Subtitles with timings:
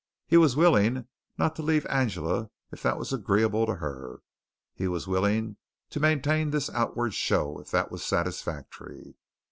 [0.25, 1.07] He was willing
[1.37, 4.21] not to leave Angela, if that was agreeable to her.
[4.73, 5.57] He was willing
[5.91, 9.13] to maintain this outward show, if that was satisfactory.